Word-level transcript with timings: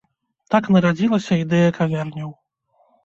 Так 0.53 0.69
нарадзілася 0.75 1.33
ідэя 1.43 1.69
кавярняў. 1.79 2.33